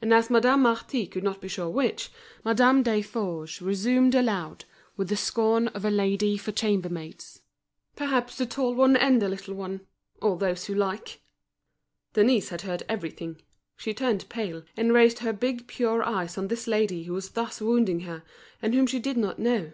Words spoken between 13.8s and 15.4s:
turned pale, and raised her